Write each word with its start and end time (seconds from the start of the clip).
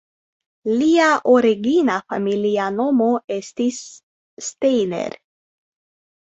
Lia 0.77 1.09
origina 1.33 1.97
familia 2.13 2.71
nomo 2.79 3.11
estis 3.37 3.79
"Steiner". 4.49 5.15